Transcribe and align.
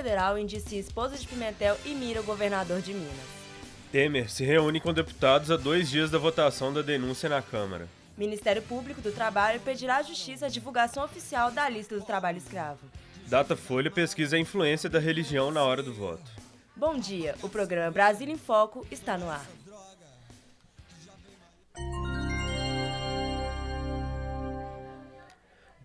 Federal 0.00 0.38
indicia 0.38 0.80
esposa 0.80 1.18
de 1.18 1.28
Pimentel 1.28 1.76
e 1.84 1.90
mira 1.90 2.22
o 2.22 2.24
governador 2.24 2.80
de 2.80 2.94
Minas. 2.94 3.12
Temer 3.92 4.30
se 4.30 4.42
reúne 4.42 4.80
com 4.80 4.94
deputados 4.94 5.50
a 5.50 5.58
dois 5.58 5.90
dias 5.90 6.10
da 6.10 6.16
votação 6.16 6.72
da 6.72 6.80
denúncia 6.80 7.28
na 7.28 7.42
Câmara. 7.42 7.86
Ministério 8.16 8.62
Público 8.62 9.02
do 9.02 9.12
Trabalho 9.12 9.60
pedirá 9.60 9.98
à 9.98 10.02
Justiça 10.02 10.46
a 10.46 10.48
divulgação 10.48 11.04
oficial 11.04 11.50
da 11.50 11.68
lista 11.68 11.98
do 11.98 12.02
trabalho 12.02 12.38
escravo. 12.38 12.80
Datafolha 13.26 13.90
pesquisa 13.90 14.36
a 14.36 14.40
influência 14.40 14.88
da 14.88 14.98
religião 14.98 15.50
na 15.50 15.62
hora 15.62 15.82
do 15.82 15.92
voto. 15.92 16.30
Bom 16.74 16.96
dia, 16.98 17.34
o 17.42 17.48
programa 17.50 17.90
Brasil 17.90 18.30
em 18.30 18.38
Foco 18.38 18.86
está 18.90 19.18
no 19.18 19.28
ar. 19.28 19.44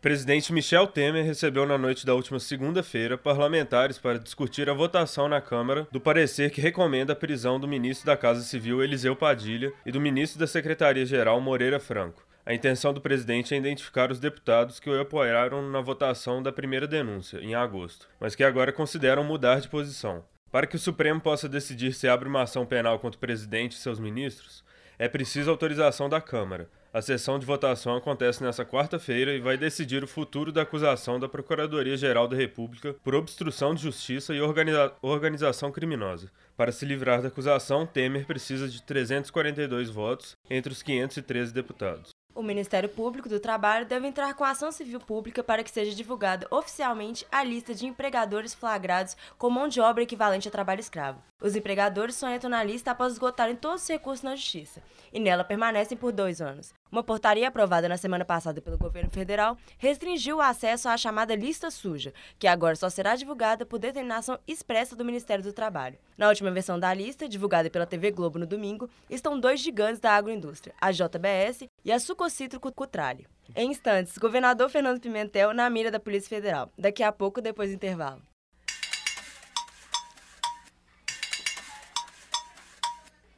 Presidente 0.05 0.53
Michel 0.53 0.85
Temer 0.85 1.25
recebeu 1.25 1.65
na 1.65 1.79
noite 1.79 2.05
da 2.05 2.13
última 2.13 2.39
segunda-feira 2.39 3.17
parlamentares 3.17 3.97
para 3.97 4.19
discutir 4.19 4.69
a 4.69 4.73
votação 4.75 5.27
na 5.27 5.41
Câmara 5.41 5.87
do 5.91 5.99
parecer 5.99 6.51
que 6.51 6.61
recomenda 6.61 7.13
a 7.13 7.15
prisão 7.15 7.59
do 7.59 7.67
ministro 7.67 8.05
da 8.05 8.15
Casa 8.15 8.43
Civil 8.43 8.83
Eliseu 8.83 9.15
Padilha 9.15 9.73
e 9.83 9.91
do 9.91 9.99
ministro 9.99 10.39
da 10.39 10.45
Secretaria-Geral 10.45 11.41
Moreira 11.41 11.79
Franco. 11.79 12.23
A 12.45 12.53
intenção 12.53 12.93
do 12.93 13.01
presidente 13.01 13.55
é 13.55 13.57
identificar 13.57 14.11
os 14.11 14.19
deputados 14.19 14.79
que 14.79 14.91
o 14.91 15.01
apoiaram 15.01 15.67
na 15.71 15.81
votação 15.81 16.43
da 16.43 16.51
primeira 16.51 16.85
denúncia, 16.85 17.39
em 17.39 17.55
agosto, 17.55 18.07
mas 18.19 18.35
que 18.35 18.43
agora 18.43 18.71
consideram 18.71 19.23
mudar 19.23 19.59
de 19.59 19.69
posição. 19.69 20.23
Para 20.51 20.67
que 20.67 20.75
o 20.75 20.79
Supremo 20.79 21.19
possa 21.19 21.49
decidir 21.49 21.93
se 21.93 22.07
abre 22.07 22.29
uma 22.29 22.43
ação 22.43 22.63
penal 22.63 22.99
contra 22.99 23.17
o 23.17 23.21
presidente 23.21 23.71
e 23.71 23.79
seus 23.79 23.99
ministros, 23.99 24.63
é 24.99 25.07
preciso 25.07 25.49
autorização 25.49 26.07
da 26.07 26.21
Câmara. 26.21 26.69
A 26.95 27.01
sessão 27.01 27.37
de 27.37 27.45
votação 27.45 27.97
acontece 27.97 28.41
nesta 28.41 28.63
quarta-feira 28.63 29.33
e 29.33 29.41
vai 29.41 29.57
decidir 29.57 30.01
o 30.01 30.07
futuro 30.07 30.49
da 30.49 30.61
acusação 30.61 31.19
da 31.19 31.27
Procuradoria-Geral 31.27 32.25
da 32.25 32.37
República 32.37 32.95
por 33.03 33.13
obstrução 33.13 33.75
de 33.75 33.81
justiça 33.81 34.33
e 34.33 34.39
organiza 34.39 34.93
organização 35.01 35.73
criminosa. 35.73 36.31
Para 36.55 36.71
se 36.71 36.85
livrar 36.85 37.21
da 37.21 37.27
acusação, 37.27 37.85
Temer 37.85 38.25
precisa 38.25 38.69
de 38.69 38.81
342 38.81 39.89
votos 39.89 40.37
entre 40.49 40.71
os 40.71 40.81
513 40.81 41.53
deputados. 41.53 42.15
O 42.35 42.43
Ministério 42.43 42.89
Público 42.89 43.29
do 43.29 43.39
Trabalho 43.39 43.85
deve 43.85 44.05
entrar 44.05 44.33
com 44.33 44.43
ação 44.43 44.69
civil 44.69 44.99
pública 44.99 45.41
para 45.41 45.63
que 45.63 45.71
seja 45.71 45.95
divulgada 45.95 46.45
oficialmente 46.51 47.25
a 47.31 47.41
lista 47.45 47.73
de 47.73 47.85
empregadores 47.85 48.53
flagrados 48.53 49.15
com 49.37 49.49
mão 49.49 49.69
de 49.69 49.79
obra 49.79 50.03
equivalente 50.03 50.49
a 50.49 50.51
trabalho 50.51 50.81
escravo. 50.81 51.23
Os 51.41 51.55
empregadores 51.55 52.15
só 52.15 52.29
entram 52.29 52.49
na 52.49 52.61
lista 52.61 52.91
após 52.91 53.13
esgotarem 53.13 53.55
todos 53.55 53.83
os 53.83 53.87
recursos 53.87 54.21
na 54.21 54.35
Justiça, 54.35 54.83
e 55.13 55.19
nela 55.19 55.45
permanecem 55.45 55.97
por 55.97 56.11
dois 56.11 56.41
anos. 56.41 56.73
Uma 56.91 57.03
portaria 57.03 57.47
aprovada 57.47 57.89
na 57.89 57.97
semana 57.97 58.23
passada 58.23 58.61
pelo 58.61 58.77
governo 58.77 59.09
federal 59.09 59.57
restringiu 59.77 60.37
o 60.37 60.41
acesso 60.41 60.87
à 60.87 60.95
chamada 60.95 61.35
lista 61.35 61.71
suja, 61.71 62.13
que 62.37 62.47
agora 62.47 62.75
só 62.75 62.89
será 62.89 63.15
divulgada 63.15 63.65
por 63.65 63.79
determinação 63.79 64.39
expressa 64.47 64.95
do 64.95 65.03
Ministério 65.03 65.43
do 65.43 65.51
Trabalho. 65.51 65.97
Na 66.17 66.29
última 66.29 66.51
versão 66.51 66.79
da 66.79 66.93
lista, 66.93 67.27
divulgada 67.27 67.69
pela 67.69 67.87
TV 67.87 68.11
Globo 68.11 68.39
no 68.39 68.45
domingo, 68.45 68.89
estão 69.09 69.39
dois 69.39 69.59
gigantes 69.59 69.99
da 69.99 70.11
agroindústria, 70.11 70.75
a 70.79 70.91
JBS 70.91 71.67
e 71.83 71.91
a 71.91 71.99
Sucocitro 71.99 72.59
Cutrale. 72.59 73.27
Em 73.55 73.71
instantes, 73.71 74.17
governador 74.17 74.69
Fernando 74.69 75.01
Pimentel 75.01 75.53
na 75.53 75.69
mira 75.69 75.91
da 75.91 75.99
Polícia 75.99 76.29
Federal. 76.29 76.71
Daqui 76.77 77.03
a 77.03 77.11
pouco, 77.11 77.41
depois 77.41 77.71
do 77.71 77.75
intervalo. 77.75 78.21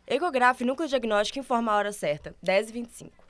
Ecograf 0.05 0.63
Núcleo 0.63 0.87
Diagnóstico 0.87 1.39
informa 1.39 1.71
a 1.71 1.75
hora 1.75 1.91
certa, 1.91 2.33
10h25. 2.45 3.26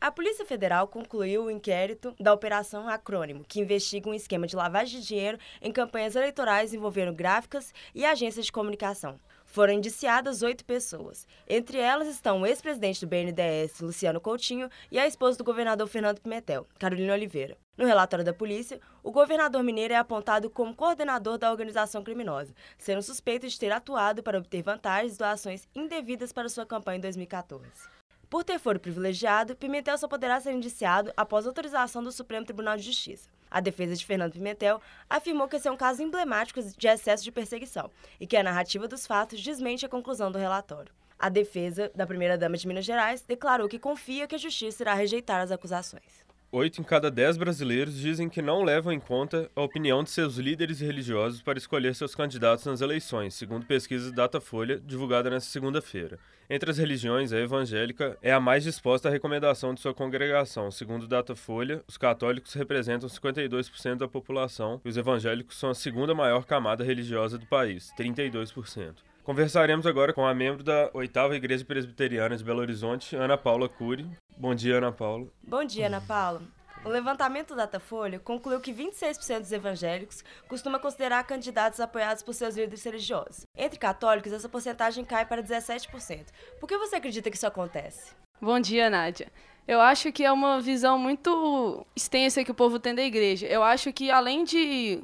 A 0.00 0.12
Polícia 0.12 0.46
Federal 0.46 0.86
concluiu 0.86 1.44
o 1.44 1.50
inquérito 1.50 2.14
da 2.20 2.32
Operação 2.32 2.88
Acrônimo, 2.88 3.42
que 3.42 3.58
investiga 3.58 4.08
um 4.08 4.14
esquema 4.14 4.46
de 4.46 4.54
lavagem 4.54 5.00
de 5.00 5.06
dinheiro 5.08 5.38
em 5.60 5.72
campanhas 5.72 6.14
eleitorais 6.14 6.72
envolvendo 6.72 7.12
gráficas 7.12 7.74
e 7.92 8.04
agências 8.04 8.46
de 8.46 8.52
comunicação. 8.52 9.18
Foram 9.44 9.72
indiciadas 9.72 10.40
oito 10.42 10.64
pessoas. 10.64 11.26
Entre 11.48 11.78
elas 11.78 12.06
estão 12.06 12.40
o 12.40 12.46
ex-presidente 12.46 13.00
do 13.00 13.08
BNDES, 13.08 13.80
Luciano 13.80 14.20
Coutinho, 14.20 14.70
e 14.88 15.00
a 15.00 15.06
esposa 15.06 15.36
do 15.36 15.42
governador 15.42 15.88
Fernando 15.88 16.20
Pimentel, 16.20 16.64
Carolina 16.78 17.14
Oliveira. 17.14 17.56
No 17.76 17.84
relatório 17.84 18.24
da 18.24 18.32
polícia, 18.32 18.80
o 19.02 19.10
governador 19.10 19.64
mineiro 19.64 19.94
é 19.94 19.96
apontado 19.96 20.48
como 20.48 20.76
coordenador 20.76 21.38
da 21.38 21.50
organização 21.50 22.04
criminosa, 22.04 22.54
sendo 22.76 23.02
suspeito 23.02 23.48
de 23.48 23.58
ter 23.58 23.72
atuado 23.72 24.22
para 24.22 24.38
obter 24.38 24.62
vantagens 24.62 25.16
e 25.16 25.18
doações 25.18 25.66
indevidas 25.74 26.32
para 26.32 26.48
sua 26.48 26.64
campanha 26.64 26.98
em 26.98 27.02
2014. 27.02 27.97
Por 28.30 28.44
ter 28.44 28.58
foro 28.58 28.78
privilegiado, 28.78 29.56
Pimentel 29.56 29.96
só 29.96 30.06
poderá 30.06 30.38
ser 30.38 30.52
indiciado 30.52 31.10
após 31.16 31.46
autorização 31.46 32.02
do 32.02 32.12
Supremo 32.12 32.44
Tribunal 32.44 32.76
de 32.76 32.82
Justiça. 32.82 33.30
A 33.50 33.58
defesa 33.58 33.96
de 33.96 34.04
Fernando 34.04 34.34
Pimentel 34.34 34.82
afirmou 35.08 35.48
que 35.48 35.56
esse 35.56 35.66
é 35.66 35.70
um 35.72 35.78
caso 35.78 36.02
emblemático 36.02 36.60
de 36.62 36.88
excesso 36.88 37.24
de 37.24 37.32
perseguição 37.32 37.90
e 38.20 38.26
que 38.26 38.36
a 38.36 38.42
narrativa 38.42 38.86
dos 38.86 39.06
fatos 39.06 39.42
desmente 39.42 39.86
a 39.86 39.88
conclusão 39.88 40.30
do 40.30 40.36
relatório. 40.36 40.92
A 41.18 41.30
defesa 41.30 41.90
da 41.94 42.06
primeira-dama 42.06 42.58
de 42.58 42.68
Minas 42.68 42.84
Gerais 42.84 43.22
declarou 43.22 43.66
que 43.66 43.78
confia 43.78 44.26
que 44.26 44.34
a 44.34 44.38
justiça 44.38 44.82
irá 44.82 44.92
rejeitar 44.92 45.40
as 45.40 45.50
acusações. 45.50 46.27
Oito 46.50 46.80
em 46.80 46.84
cada 46.84 47.10
dez 47.10 47.36
brasileiros 47.36 47.94
dizem 47.94 48.26
que 48.26 48.40
não 48.40 48.64
levam 48.64 48.90
em 48.90 48.98
conta 48.98 49.50
a 49.54 49.60
opinião 49.60 50.02
de 50.02 50.08
seus 50.08 50.36
líderes 50.38 50.80
religiosos 50.80 51.42
para 51.42 51.58
escolher 51.58 51.94
seus 51.94 52.14
candidatos 52.14 52.64
nas 52.64 52.80
eleições, 52.80 53.34
segundo 53.34 53.66
pesquisa 53.66 54.10
Datafolha, 54.10 54.80
divulgada 54.80 55.28
nesta 55.28 55.50
segunda-feira. 55.50 56.18
Entre 56.48 56.70
as 56.70 56.78
religiões, 56.78 57.34
a 57.34 57.38
evangélica 57.38 58.16
é 58.22 58.32
a 58.32 58.40
mais 58.40 58.64
disposta 58.64 59.10
à 59.10 59.12
recomendação 59.12 59.74
de 59.74 59.82
sua 59.82 59.92
congregação. 59.92 60.70
Segundo 60.70 61.06
Datafolha, 61.06 61.84
os 61.86 61.98
católicos 61.98 62.54
representam 62.54 63.10
52% 63.10 63.96
da 63.96 64.08
população 64.08 64.80
e 64.82 64.88
os 64.88 64.96
evangélicos 64.96 65.58
são 65.58 65.68
a 65.68 65.74
segunda 65.74 66.14
maior 66.14 66.46
camada 66.46 66.82
religiosa 66.82 67.36
do 67.36 67.44
país, 67.44 67.92
32%. 67.98 68.94
Conversaremos 69.28 69.86
agora 69.86 70.14
com 70.14 70.24
a 70.24 70.32
membro 70.32 70.64
da 70.64 70.88
oitava 70.94 71.36
Igreja 71.36 71.62
Presbiteriana 71.62 72.34
de 72.34 72.42
Belo 72.42 72.60
Horizonte, 72.60 73.14
Ana 73.14 73.36
Paula 73.36 73.68
Cury. 73.68 74.10
Bom 74.34 74.54
dia, 74.54 74.78
Ana 74.78 74.90
Paula. 74.90 75.26
Bom 75.46 75.62
dia, 75.66 75.86
Ana 75.86 76.00
Paula. 76.00 76.40
O 76.82 76.88
levantamento 76.88 77.54
Datafolha 77.54 78.18
concluiu 78.18 78.58
que 78.58 78.72
26% 78.72 79.40
dos 79.40 79.52
evangélicos 79.52 80.24
costuma 80.48 80.78
considerar 80.78 81.22
candidatos 81.24 81.78
apoiados 81.78 82.22
por 82.22 82.32
seus 82.32 82.56
líderes 82.56 82.82
religiosos. 82.82 83.44
Entre 83.54 83.78
católicos, 83.78 84.32
essa 84.32 84.48
porcentagem 84.48 85.04
cai 85.04 85.26
para 85.26 85.42
17%. 85.42 86.28
Por 86.58 86.66
que 86.66 86.78
você 86.78 86.96
acredita 86.96 87.28
que 87.28 87.36
isso 87.36 87.46
acontece? 87.46 88.14
Bom 88.40 88.58
dia, 88.58 88.88
Nádia. 88.88 89.30
Eu 89.66 89.82
acho 89.82 90.10
que 90.10 90.24
é 90.24 90.32
uma 90.32 90.58
visão 90.58 90.98
muito 90.98 91.86
extensa 91.94 92.42
que 92.42 92.50
o 92.50 92.54
povo 92.54 92.78
tem 92.78 92.94
da 92.94 93.02
igreja. 93.02 93.46
Eu 93.46 93.62
acho 93.62 93.92
que, 93.92 94.10
além 94.10 94.42
de 94.42 95.02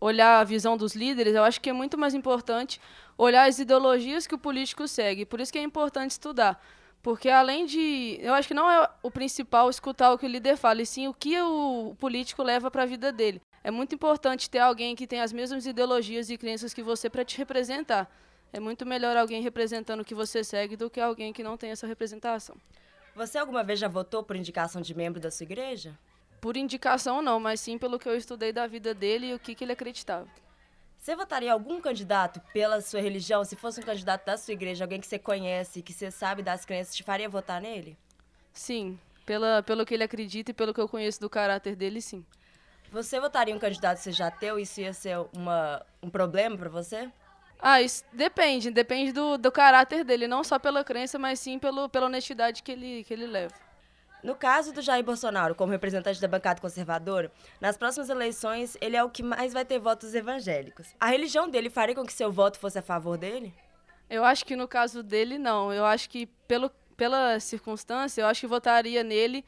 olhar 0.00 0.38
a 0.38 0.44
visão 0.44 0.76
dos 0.76 0.94
líderes, 0.94 1.34
eu 1.34 1.42
acho 1.42 1.60
que 1.60 1.70
é 1.70 1.72
muito 1.72 1.96
mais 1.96 2.14
importante 2.14 2.80
olhar 3.16 3.48
as 3.48 3.58
ideologias 3.58 4.26
que 4.26 4.34
o 4.34 4.38
político 4.38 4.86
segue. 4.88 5.24
Por 5.24 5.40
isso 5.40 5.52
que 5.52 5.58
é 5.58 5.62
importante 5.62 6.12
estudar. 6.12 6.62
Porque 7.02 7.28
além 7.28 7.66
de. 7.66 8.18
Eu 8.20 8.32
acho 8.32 8.48
que 8.48 8.54
não 8.54 8.70
é 8.70 8.88
o 9.02 9.10
principal 9.10 9.68
escutar 9.68 10.12
o 10.12 10.18
que 10.18 10.24
o 10.24 10.28
líder 10.28 10.56
fala, 10.56 10.80
e 10.80 10.86
sim 10.86 11.06
o 11.06 11.12
que 11.12 11.38
o 11.38 11.94
político 11.98 12.42
leva 12.42 12.70
para 12.70 12.84
a 12.84 12.86
vida 12.86 13.12
dele. 13.12 13.42
É 13.62 13.70
muito 13.70 13.94
importante 13.94 14.48
ter 14.48 14.58
alguém 14.58 14.96
que 14.96 15.06
tem 15.06 15.20
as 15.20 15.32
mesmas 15.32 15.66
ideologias 15.66 16.30
e 16.30 16.38
crenças 16.38 16.72
que 16.72 16.82
você 16.82 17.10
para 17.10 17.24
te 17.24 17.36
representar. 17.36 18.10
É 18.52 18.60
muito 18.60 18.86
melhor 18.86 19.16
alguém 19.16 19.42
representando 19.42 20.00
o 20.00 20.04
que 20.04 20.14
você 20.14 20.44
segue 20.44 20.76
do 20.76 20.88
que 20.88 21.00
alguém 21.00 21.32
que 21.32 21.42
não 21.42 21.56
tem 21.56 21.70
essa 21.70 21.86
representação. 21.86 22.56
Você 23.14 23.36
alguma 23.36 23.62
vez 23.62 23.78
já 23.78 23.88
votou 23.88 24.22
por 24.22 24.36
indicação 24.36 24.80
de 24.80 24.94
membro 24.94 25.20
da 25.20 25.30
sua 25.30 25.44
igreja? 25.44 25.98
Por 26.40 26.56
indicação, 26.56 27.20
não, 27.20 27.38
mas 27.38 27.60
sim 27.60 27.76
pelo 27.78 27.98
que 27.98 28.08
eu 28.08 28.16
estudei 28.16 28.52
da 28.52 28.66
vida 28.66 28.94
dele 28.94 29.28
e 29.28 29.34
o 29.34 29.38
que, 29.38 29.54
que 29.54 29.64
ele 29.64 29.72
acreditava. 29.72 30.26
Você 31.04 31.14
votaria 31.14 31.52
algum 31.52 31.82
candidato 31.82 32.40
pela 32.50 32.80
sua 32.80 32.98
religião? 32.98 33.44
Se 33.44 33.54
fosse 33.54 33.78
um 33.78 33.82
candidato 33.82 34.24
da 34.24 34.38
sua 34.38 34.54
igreja, 34.54 34.84
alguém 34.84 34.98
que 34.98 35.06
você 35.06 35.18
conhece, 35.18 35.82
que 35.82 35.92
você 35.92 36.10
sabe 36.10 36.42
das 36.42 36.64
crenças, 36.64 36.96
te 36.96 37.02
faria 37.02 37.28
votar 37.28 37.60
nele? 37.60 37.94
Sim, 38.54 38.98
pela, 39.26 39.62
pelo 39.62 39.84
que 39.84 39.92
ele 39.92 40.02
acredita 40.02 40.50
e 40.50 40.54
pelo 40.54 40.72
que 40.72 40.80
eu 40.80 40.88
conheço 40.88 41.20
do 41.20 41.28
caráter 41.28 41.76
dele, 41.76 42.00
sim. 42.00 42.24
Você 42.90 43.20
votaria 43.20 43.54
um 43.54 43.58
candidato 43.58 43.98
que 43.98 44.04
você 44.04 44.12
já 44.12 44.30
teu? 44.30 44.58
Isso 44.58 44.80
ia 44.80 44.94
ser 44.94 45.18
uma, 45.36 45.84
um 46.02 46.08
problema 46.08 46.56
para 46.56 46.70
você? 46.70 47.12
Ah, 47.60 47.82
isso 47.82 48.02
depende. 48.10 48.70
Depende 48.70 49.12
do, 49.12 49.36
do 49.36 49.52
caráter 49.52 50.04
dele. 50.04 50.26
Não 50.26 50.42
só 50.42 50.58
pela 50.58 50.82
crença, 50.82 51.18
mas 51.18 51.38
sim 51.38 51.58
pelo, 51.58 51.86
pela 51.86 52.06
honestidade 52.06 52.62
que 52.62 52.72
ele, 52.72 53.04
que 53.04 53.12
ele 53.12 53.26
leva. 53.26 53.54
No 54.24 54.34
caso 54.34 54.72
do 54.72 54.80
Jair 54.80 55.04
Bolsonaro, 55.04 55.54
como 55.54 55.70
representante 55.70 56.18
da 56.18 56.26
bancada 56.26 56.58
conservadora, 56.58 57.30
nas 57.60 57.76
próximas 57.76 58.08
eleições 58.08 58.74
ele 58.80 58.96
é 58.96 59.04
o 59.04 59.10
que 59.10 59.22
mais 59.22 59.52
vai 59.52 59.66
ter 59.66 59.78
votos 59.78 60.14
evangélicos. 60.14 60.94
A 60.98 61.08
religião 61.08 61.46
dele 61.46 61.68
faria 61.68 61.94
com 61.94 62.06
que 62.06 62.12
seu 62.14 62.32
voto 62.32 62.58
fosse 62.58 62.78
a 62.78 62.82
favor 62.82 63.18
dele? 63.18 63.52
Eu 64.08 64.24
acho 64.24 64.46
que 64.46 64.56
no 64.56 64.66
caso 64.66 65.02
dele, 65.02 65.36
não. 65.36 65.70
Eu 65.70 65.84
acho 65.84 66.08
que, 66.08 66.24
pelo, 66.48 66.70
pela 66.96 67.38
circunstância, 67.38 68.22
eu 68.22 68.26
acho 68.26 68.40
que 68.40 68.46
votaria 68.46 69.04
nele 69.04 69.44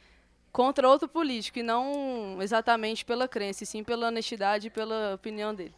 contra 0.52 0.86
outro 0.86 1.08
político, 1.08 1.58
e 1.58 1.62
não 1.62 2.36
exatamente 2.42 3.02
pela 3.02 3.26
crença, 3.26 3.64
e 3.64 3.66
sim 3.66 3.82
pela 3.82 4.08
honestidade 4.08 4.66
e 4.66 4.70
pela 4.70 5.14
opinião 5.14 5.54
dele. 5.54 5.74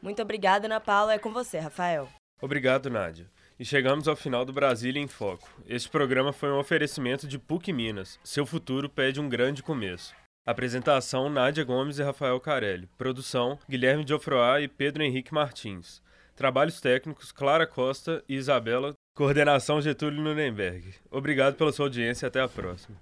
Muito 0.00 0.22
obrigada, 0.22 0.66
Ana 0.66 0.80
Paula. 0.80 1.12
É 1.12 1.18
com 1.18 1.30
você, 1.30 1.58
Rafael. 1.58 2.08
Obrigado, 2.40 2.88
Nádia. 2.88 3.30
E 3.58 3.64
chegamos 3.64 4.08
ao 4.08 4.16
final 4.16 4.44
do 4.44 4.52
Brasília 4.52 5.00
em 5.00 5.06
Foco. 5.06 5.48
Este 5.66 5.88
programa 5.88 6.32
foi 6.32 6.50
um 6.50 6.58
oferecimento 6.58 7.26
de 7.28 7.38
PUC 7.38 7.72
Minas. 7.72 8.18
Seu 8.24 8.46
futuro 8.46 8.88
pede 8.88 9.20
um 9.20 9.28
grande 9.28 9.62
começo. 9.62 10.14
Apresentação 10.44 11.28
Nádia 11.28 11.62
Gomes 11.62 11.98
e 11.98 12.02
Rafael 12.02 12.40
Carelli. 12.40 12.88
Produção 12.98 13.58
Guilherme 13.68 14.04
Diofroá 14.04 14.60
e 14.60 14.68
Pedro 14.68 15.02
Henrique 15.02 15.32
Martins. 15.32 16.02
Trabalhos 16.34 16.80
técnicos 16.80 17.30
Clara 17.30 17.66
Costa 17.66 18.24
e 18.28 18.34
Isabela. 18.34 18.94
Coordenação 19.14 19.80
Getúlio 19.80 20.22
Nuremberg. 20.22 20.94
Obrigado 21.10 21.54
pela 21.54 21.72
sua 21.72 21.86
audiência 21.86 22.26
e 22.26 22.28
até 22.28 22.40
a 22.40 22.48
próxima. 22.48 22.96